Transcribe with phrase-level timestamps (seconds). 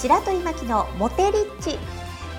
[0.00, 1.78] 白鳥真希のモテリッチ。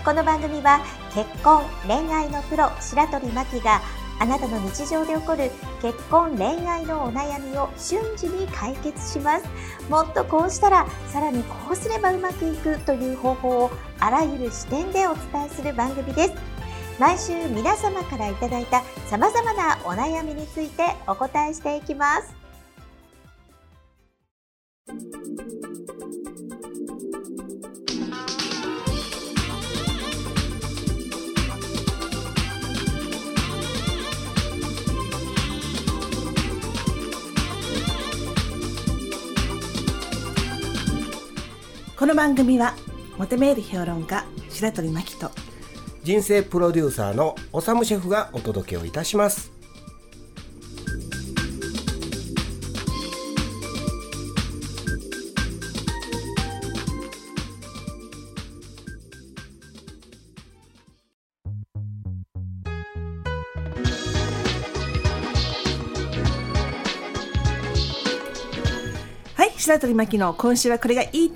[0.04, 3.82] この番組は結婚恋愛のプロ白鳥真希が
[4.20, 9.46] あなたの日常で起こる結婚恋愛のお悩みを瞬時に解決します。
[9.92, 16.34] もっとこうしたらさらにこうすればうまくいくという方法をあらゆる視点でお伝えする番組です。
[17.00, 22.34] 毎週皆様からいただいた様々なお悩みについてお答えしていきます。
[42.02, 42.74] この番組は
[43.20, 45.30] モテメール評論家白鳥真希と
[46.02, 49.61] 人生プロデューサーのおさむシェフがお届けをいたします。
[69.62, 71.32] 白鳥真希の今週はこれが言い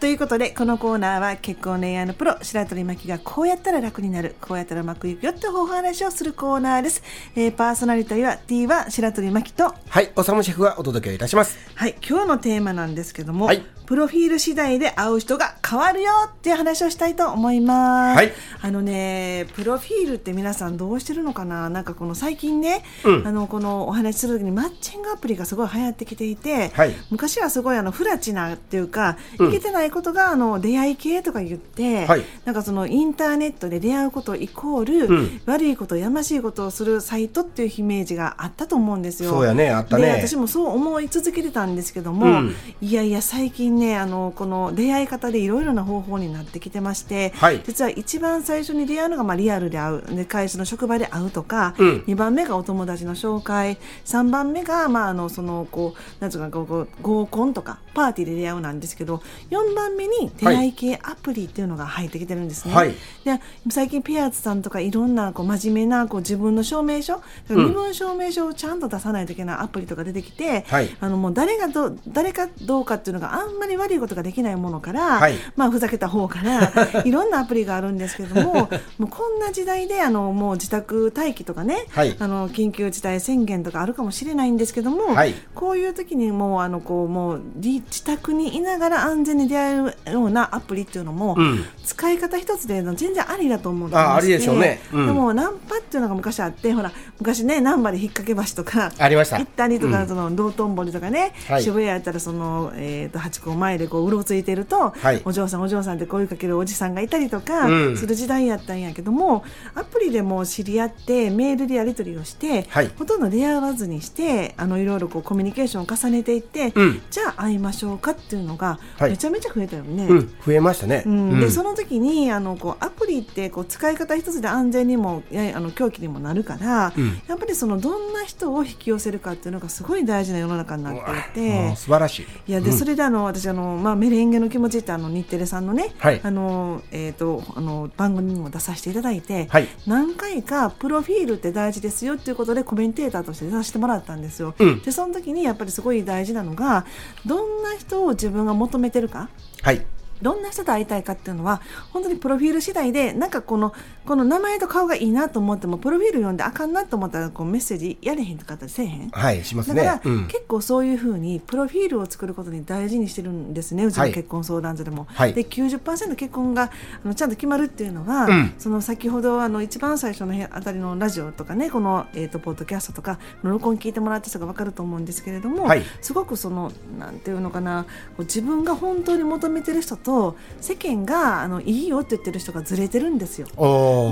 [0.00, 7.04] ということでこのコーナーは結婚恋愛のプロ白鳥真希がこうやったら楽になるこうやったらうまくいくよってお話をするコーナーです、
[7.36, 9.72] えーパーソナリティは T は白鳥真希と。
[9.88, 11.56] はいおさむシェフがお届けをいたします。
[11.76, 18.16] はい今日のテーマなんですけども、はいプロフィール次第で会う人が変わるよっていう話をしたいと思います。
[18.16, 18.32] はい。
[18.62, 21.68] あのね、プロフィールって皆さんどうしてるのかな？
[21.68, 23.26] なんかこの最近ね、うん。
[23.28, 26.94] あの、このお話しするときにマッチングアプリがすごい流行ってきていて、はい。
[27.10, 29.48] 昔はすごいあの、フラチなっていうか、うん。
[29.50, 32.22] いけてないことがあの、出会い系とか言って、はい。
[32.46, 35.40] なんかそのインターネットで出会うことイコール、うん。
[35.44, 39.32] 悪いこと、やましいことをするサイトっていうイメージがあったと思うんですよ。
[39.32, 40.06] そうやねあったね。
[40.06, 42.54] で私もそう思い続けてたんですけども、うん。
[42.80, 47.60] いやいや最近ねあのこの出会い方でいろいろな方法になってきてまして、はい。
[47.64, 52.04] 実は一番最初に出会うのが、まあ、リアルで会うで会社の職場で会うとか、うん。
[52.06, 62.74] 2番目がお友達の紹介3番目が、まあ、あのそのこうなんつうか合コンとかパーティーで出会うなんですけど4番目に出会い系アプリっていうのが入ってきてるんですね。
[62.74, 62.92] はい。
[63.24, 63.40] で
[63.70, 67.66] 最近ペアーズさんとかいろんなこう真面目なこう自分の証明書うん。
[67.66, 70.96] 身分証明書をちゃんと出さないといけないアプリとか出てきて、はい。
[71.00, 75.34] あのもう誰がど誰かどうかっていうのがあんまり悪いことができないものから、はい。
[75.56, 76.72] まあふざけた方から
[77.04, 78.52] いろんなアプリがあるんですけども
[78.98, 82.16] もうこんな時代であのもう自宅待機とかね、はい。
[82.18, 85.34] あの緊急事態宣言とかあるかもしれないんですけども、はい。
[85.54, 91.64] こういう時にもうあのこうもうり自宅にいながら安全に出会えるようなアプリっていうのも、うん。
[91.84, 94.80] 使い方一つで全然ありだと思ってあありでしょうね。
[94.92, 95.06] うん。
[95.06, 99.38] でもナンパっていうのが昔あってほら昔ね難波で引っ掛け橋とかありました。
[99.38, 100.08] 行ったりとか、うん。
[100.08, 101.62] その道頓堀とかね、はい。
[101.62, 105.22] 渋谷やったらその、えー、と八甲前でこううろついてると、はい。
[105.24, 107.96] お嬢さんお嬢さんって声かけるおじさんがいたりとかうん。
[107.96, 112.90] する時代やったんやけども、アプリでも知り合ってメールでやり取りをして、はい。
[112.98, 117.02] ほとんど出会わずにしてあのいろいろこうコミュニケーションを重ねていって、うん。
[117.10, 119.10] じゃあ会いましょうかっていうのがはい。
[119.10, 120.06] めちゃめちゃ増えたよね。
[120.06, 120.34] うん。
[120.44, 121.02] 増えましたね。
[121.06, 121.40] うん、うん。
[121.40, 127.20] でその時にあのこうアプリってこう使い方一つで安全にもやあの狂気にもなるから、うん。
[127.26, 131.76] やっぱりそのどんな人を引き寄せるかっていうのがすごい大事な世の中になっていもてう。
[131.76, 132.26] 素晴らしい。
[132.48, 132.76] いやで、うん。
[132.76, 144.54] それであの私あの、まあ、メレンゲの気持ちってあの日テレさんのね、はいあのえー、とあの番組にも出させていただいて、はい何回かプロフィールって大事ですよっていうことでコメンテーターとして出させてもらったんですよ。
[144.58, 146.86] うんでその時にやっぱりすごい大事なのが
[147.26, 149.28] どんな人を自分が求めてるか。
[149.62, 149.84] はい
[150.22, 151.60] どんな人と会いたいかっていうのは
[151.90, 153.74] 本当にプロフィール次第でなんかこの
[154.06, 159.10] この名前と顔がいいなと思ってもプロフィール読んであかんなと思ったらこうメッセージやれへんとかあったりせえへん。
[159.10, 160.26] はいしますだから、ねうん。
[160.26, 163.84] 結構そういうふうにプロフィールを作ることに大事にしてるんですね。
[163.84, 164.12] うちのはい。
[164.12, 165.06] 結婚相談所でも。
[165.10, 165.34] はい。
[165.34, 166.70] で90%結婚が
[167.04, 168.54] あのちゃんと決まるっていうのは、うん。
[168.58, 175.82] その先ほどあの一番最初のあたりのラジオとかねこの、えー、とポッドキャストとかの録音聞いてもらった人が分かると思うんですけれども、はい。
[176.00, 177.84] すごくそのなんていうのかな
[178.16, 180.11] こう自分が本当に求めてる人と
[180.60, 183.46] 世間があのいいよって言ってる人がずれてるんですよ。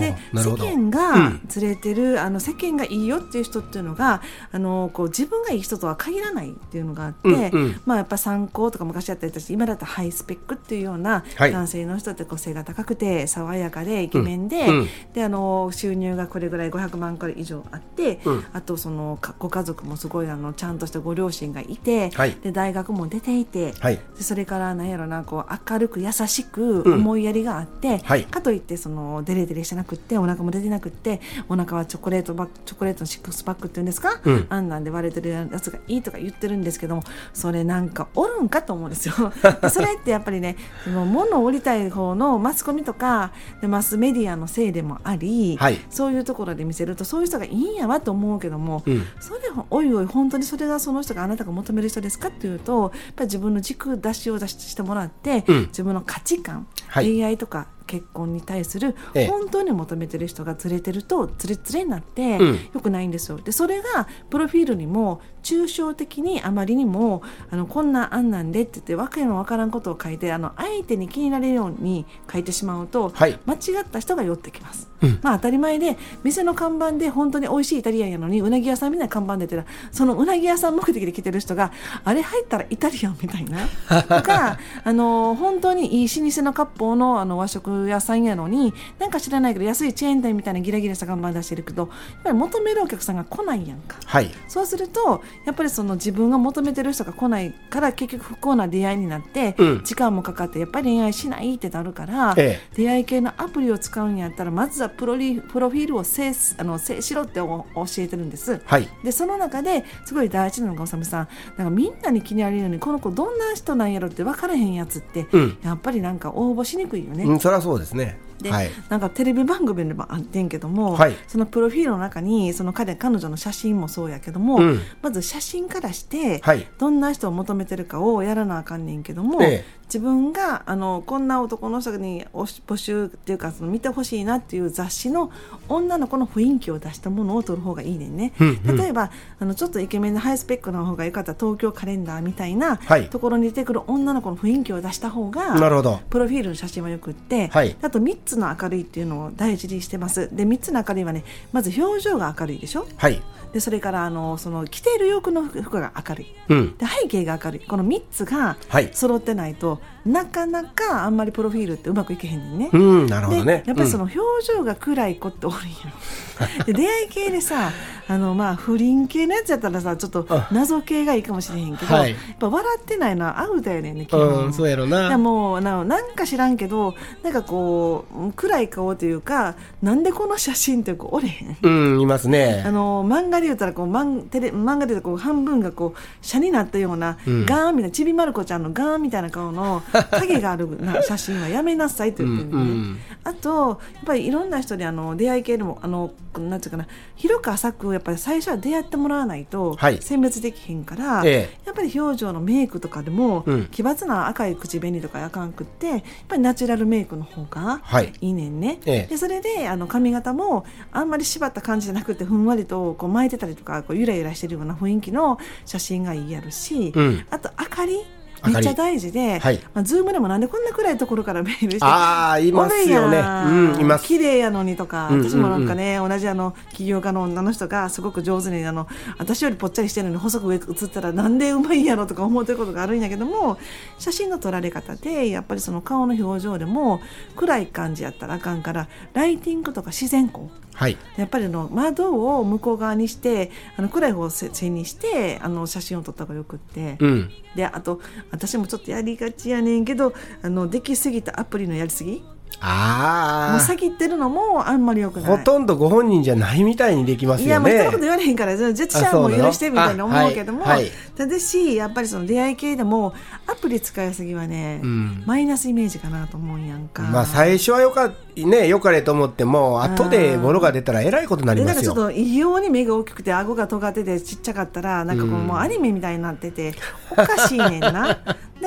[0.01, 1.41] で世間がうん。
[1.49, 7.81] ずれてる、あの世間がいいよっていう人っていうのがあのこう自分がいい人とは限らないっていうのがあって、うんうん。
[7.87, 11.53] まあやっぱ参考とか昔やったりとして今だったらハイスペックっていうようなはい。
[11.53, 14.79] 男性の人って個性が高くて爽やかでイケメンで,、うん。
[14.79, 18.45] うんであの収入がこれぐらい500万くらい以上あって、うん。
[18.53, 22.37] あとそのかご家族もすごいあのちゃんとしたご両親がいて、はい。
[22.43, 24.01] で大学も出ていて、はい。
[24.17, 27.01] でそれからなんやろなこう明るく優しくうん。
[27.01, 28.25] 思いやりがあって、はい。
[28.25, 34.47] かといってそのデレデレしてなくってお腹も出てなくってお腹はチョコレートバッチョコレートのシックスパックっていうんですか、うん。
[34.49, 37.03] あんなんで割れてるやつがいいとか言ってるんですけども
[37.33, 39.15] それなんかおるんかと思うんですよ。
[39.61, 45.79] でそれってやっぱりねその物を売りたい方のマスコミとかでマスメディアのせいでもあり、はい。
[45.91, 49.03] そういうところで見せるとそういう人がいいんやわと思うけども、うん。
[49.21, 49.41] それ
[49.71, 57.07] おいおい本当にそれがその人があなたが求める人ですかっていうとやっぱり自分の軸出しを出ししてもらって、うん自分の価値観、はい。
[57.07, 59.27] 恋愛とか結婚に対するええ。
[59.27, 62.55] 本当に求めてる人がずれてるとずれずれになってうん。
[62.73, 63.39] よくないんですよ。
[63.39, 73.39] でそれがプロフィールにも抽象的にあまりにもあのこんな案なんでって言ってわけのわからんことを書いてあの相手に気になれるように書いてしまうと、はい。
[73.47, 74.89] 間違った人が寄ってきます。
[75.03, 75.19] うん。
[75.23, 81.73] まあ当たり前で店の看板で本当に美味しいイタリアンやのにうなぎ屋さんみたいな看板出てたらそのうなぎ屋さん目的で来てる人が
[82.05, 83.67] あれ入ったらイタリアンみたいな？
[84.03, 93.97] とか あの本当にいい老舗の割烹のあの和食屋さんやのになんか知らないけど安いチェーン店みたいなギラギラした看板出してるけどやっぱり求めるお客さんが来ないやんか。
[94.05, 108.61] はいそうするとやっぱりその自分が求めてる人が来ないから結局不幸な出会いになって、うん時間もかかってやっぱり恋愛しないってなるから、ええ出会い系のアプリを使うんやったらまずはプロリプロフィールを制すあの制しろってお教えてるんです。
[108.65, 117.25] はいでその中ですごい大事なのがおさむさんなんかみんなに気になれるようにこの子どんな人なんやろって分からへんやつって、うんやっぱりなんか応募しにくいよね。
[117.25, 118.19] うんそそうですね。
[118.43, 118.71] で、はい。
[118.89, 121.17] なんかテレビ番組でもあってんけども、はい。
[121.29, 124.81] そのプロフィールの中にその彼彼女の写真もそうやけども、うん。
[125.03, 126.67] まず写真からして、はい。
[126.79, 129.81] どんな人を求めてるかをやらなあかんねんけども、ええ。
[129.91, 135.33] 自分があのこんな男の人に募集っていうかその見てほしいなっていう雑誌の
[135.69, 138.33] 女の子の雰囲気を出したものを撮る方がいいねんね。
[138.39, 138.77] うんうん。
[138.77, 139.11] 例えば
[139.41, 143.09] あのちょっとイケメンでハイスペックな方が良かったら東京カレンダーみたいなはい。
[143.09, 146.01] ところに出てくる女の子の雰囲気を出した方が、なるほど。
[146.09, 147.77] プロフィールの写真はよくって、はい。
[147.83, 150.35] あと3つの明るいっていうのを大事にしてます。
[150.35, 152.87] で3つの明るいはねまず表情が明るいでしょ？
[152.97, 153.23] はい。
[153.53, 156.27] でそれからあのその着ている洋服の服が明るい。
[156.49, 156.77] うん。
[156.77, 157.61] で背景が明るい。
[157.61, 158.91] この3つがはい。
[158.93, 162.71] 揃ってないと、なかなかあんまりプロフィールってうまくいけへんねんね。
[162.73, 167.71] うんなるほどでねやっぱりそのうん表情が暗い子っておるんやで出会い系でさ
[168.09, 172.13] あのまあ不倫系のやつやったらさちょっとあ謎系がいいかもしれへんけど、はい。
[172.13, 174.47] やっぱ笑ってないのはアウトやねんね基本。
[174.47, 175.19] うんそうやろな。
[175.19, 176.95] もうななんか知らんけど
[177.25, 181.57] なんかこう暗い顔というかなんでこの写真ってこうおれへん。
[181.63, 181.69] う
[181.99, 182.63] んいますね。
[182.67, 187.47] あの漫画で言ったらこう漫テレ漫画で言ったらこう半分がこう斜になったような、うん。
[187.47, 192.99] ガーンみたいなちびまる子ちゃんのガーンみたいな顔の影があるな 写真はやめなさいと言ってるのね、うんうん。
[193.25, 199.99] あとやっぱりいろんな人であの出会い系でもあのなんていうかな広く浅くやっぱり最初は出会ってもらわないとはい。
[200.01, 201.59] 選別できへんから、ええ。
[201.67, 203.67] やっぱり表情のメイクとかでも、うん。
[203.67, 208.81] 奇抜な赤い口紅とかあかんくってやっぱりナチュラルメイクの方がはいいいねんね。
[208.87, 219.61] ええでそれであの髪型もあんまり縛った感じじゃなくてふんわりとこう巻いてたりとかこうゆらゆらしてるような雰囲気の写真がいいやるし、うんあと明かり明かりめっちゃ大事で、はい。
[219.75, 223.19] まあ、ズームでもなんでこんな暗いところからメールしてああいますよね。
[223.19, 223.73] うん。
[223.79, 224.07] んいます。
[224.07, 228.89] 綺麗やのにとか、うんうんうん私もなんかね、同じあの起業家の女の人がすごく上手にあの
[229.19, 233.59] 私よりぽっちゃりしてるのに細く上写ったらなんでうまいんやろとか思ってることがあるんやけども
[233.99, 237.01] 写真の撮られ方でやっぱりその顔の表情でも
[237.37, 246.97] 暗い感じやったらあかんからライティングとか自然光はいやっぱりあの窓を向こう側にしてあの暗い方を背にしてあの写真を撮った方がよくって。
[247.01, 252.23] うんであと私もちょっとやりがちやねんけどあのできすぎたアプリのやりすぎ
[252.63, 255.39] もああう先ってるのもあんまりよくない。
[255.39, 260.83] ほとんどご本人じゃないみたいにできますいやよねもう一言言われへんからジェチャーも許してみたいな思うけども、はい。
[260.83, 260.91] はい
[261.21, 263.13] ただしやっぱりその出会い系でも
[263.47, 265.23] アプリ使いすぎはね、うん。
[265.27, 267.03] マイナスイメージかなと思うんやんか。
[267.03, 271.95] まあ最初はよかねよかれと思っても後でボロが出たらえらいことになりでますよ。
[271.95, 276.75] なんかちょっと異様に目が大きくて顎が尖っててちっちゃかったらなんかこう、うんもうアニメみたいになってて
[277.11, 278.19] おかしいねんな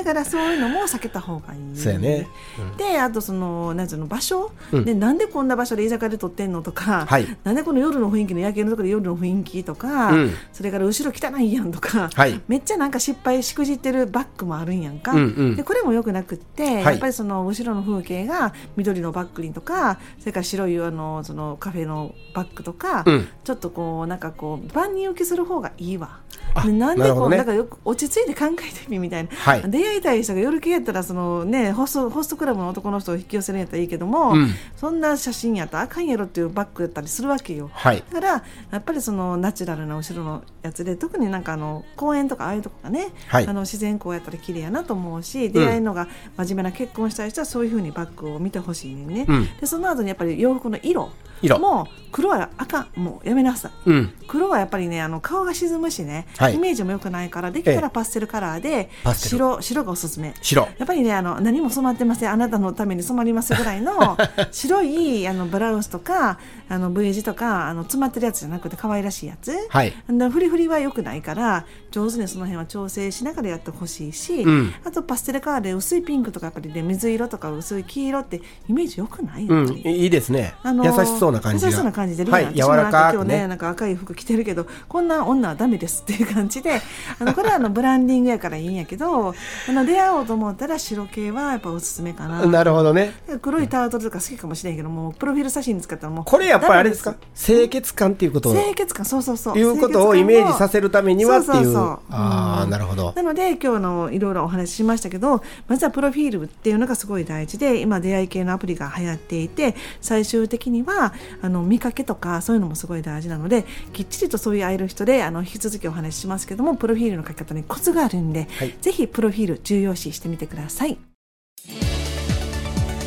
[0.04, 1.78] だからそういうのも避けた方がいい。
[1.78, 2.28] そうやね。
[2.60, 2.78] うん。
[2.78, 4.86] であとそのなんつうの場所、うん。
[4.86, 7.38] でなんでこんな場所で居酒屋で撮ってんのとか、はい。
[7.44, 10.32] なんでこの夜の雰囲気の夜景のところで夜の雰囲気とか、うん。
[10.52, 12.42] それから後ろ汚いやんとか、はい。
[12.48, 15.56] めっちゃなんか失敗しくじってるバッグもあるんやんか、うんうん。
[15.56, 16.84] でこれもよくなくって、い。
[16.84, 23.28] やっぱりその後ろの風景が緑のバッグにとかそれから白いあのそのカフェのバッグとか、うん。
[23.44, 26.20] ちょっとこうなんかこう万人受けする方がいいわ。
[26.66, 27.38] なんでこう、なるほどね。
[27.38, 29.64] だからよく落ち着いて考えてみみたいな、はい。
[29.70, 34.50] 出会いたい人が夜系やったらその、ね、ホストホストクラブの男の人を引き寄せるんやったらいいけども、うん。
[34.76, 37.70] そんな写真やったらあかんやろっていうバッグやったりするわけよ。
[37.74, 38.04] はい。
[38.12, 43.48] だからやっぱりそのナチュラルな後ろのやつで特になんかあの公園とかああいうとこがね、はい。
[43.48, 46.08] あの自然光やったら綺麗やなと思うし出会いのが
[46.38, 49.48] 真面目な結婚したい人はそういうふうにバッグを見てほしいね、うん。
[49.60, 51.12] でその後にやっぱり洋服の色
[51.44, 51.60] 色。
[51.60, 53.72] もう黒はあかんもうやめなさい。
[53.90, 54.14] うん。
[54.28, 56.56] 黒はやっぱりねあの顔が沈むしね、はい。
[56.56, 59.38] イメージも良くないからできたええらパステルカラーでパステル。
[59.38, 60.34] 白白がおすすめ。
[60.42, 60.68] 白。
[60.78, 62.32] やっぱりねあの何も染まってません。
[62.32, 64.18] あなたのために染まりますぐらいの
[64.52, 69.94] 白いあのブラウスとかあの V 字とかあの詰まってるやつじゃなくて可愛らしいやつ、はい。
[70.32, 74.74] フリフリは良くないから上手にその辺は調整しながらやってほしいし、うん。
[74.84, 79.70] あとパステルカラーで薄いピンクとかやっぱりね水色とか薄い黄色ってイメージ良くないやうん。
[79.78, 80.56] いいですね。
[80.64, 81.68] あの優しそうな感じが。
[81.70, 86.82] 優しそうな感じで、はい柔らかく今日ねねなんか赤い服着てるけどこんな女はダメですっていう感じで
[87.20, 89.30] あのこれはあのブランディングやからいいんやけど
[89.70, 92.44] あの出会おうと思ったら白系はやっぱおすすめかな。
[92.48, 93.14] なるほどね。
[93.42, 97.16] 黒いタートルとか好きかもしれんけどもうプロフィール写真に使ったらもうこれやっぱりあれですか？
[97.36, 98.54] 清潔感っていうことを。
[98.54, 99.58] 清潔感そうそうそう。
[99.58, 102.70] いうことをイメージさせるためにはっていうそうそうそうああうん。
[102.70, 103.13] なるほど。
[103.16, 118.75] なので今日のいろいろお話ししましたけどまずはプロフィールっていうのがすごい大事で今出会い系のアプリが流行っていて最終的にはあの見かけとかそういうのもすごい大事なのできっちりとそういう会える人であの引き続きお話ししますけどもプロフィールの書き方にコツがあるんで、はい。
[118.82, 120.98] ぜひプロフィール重要視してみてください。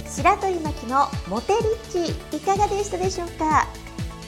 [0.08, 1.58] 白鳥巻きのモテリ
[2.04, 3.66] ッチいかがでしたでしょうか？